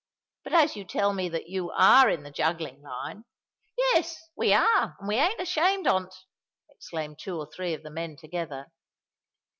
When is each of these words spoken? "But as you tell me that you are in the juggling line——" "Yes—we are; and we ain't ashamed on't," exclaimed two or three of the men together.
"But 0.43 0.53
as 0.53 0.75
you 0.75 0.83
tell 0.83 1.13
me 1.13 1.29
that 1.29 1.47
you 1.47 1.69
are 1.77 2.09
in 2.09 2.23
the 2.23 2.31
juggling 2.31 2.81
line——" 2.81 3.23
"Yes—we 3.77 4.51
are; 4.51 4.95
and 4.97 5.07
we 5.07 5.17
ain't 5.17 5.39
ashamed 5.39 5.85
on't," 5.85 6.15
exclaimed 6.71 7.19
two 7.19 7.37
or 7.37 7.45
three 7.45 7.75
of 7.75 7.83
the 7.83 7.91
men 7.91 8.15
together. 8.17 8.71